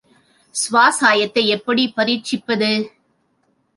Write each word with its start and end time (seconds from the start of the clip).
ஸ்வாசாசயத்தை 0.55 1.45
எப்படிப் 1.47 1.93
பரீட்சிப்பது? 1.95 2.71